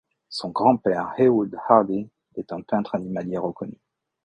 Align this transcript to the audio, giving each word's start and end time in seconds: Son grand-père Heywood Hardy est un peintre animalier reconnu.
Son 0.29 0.49
grand-père 0.49 1.13
Heywood 1.19 1.55
Hardy 1.69 2.09
est 2.35 2.51
un 2.51 2.61
peintre 2.61 2.95
animalier 2.95 3.37
reconnu. 3.37 3.77